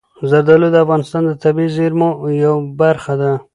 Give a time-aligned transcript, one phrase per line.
[0.29, 2.09] زردالو د افغانستان د طبیعي زیرمو
[2.43, 3.31] یوه برخه ده.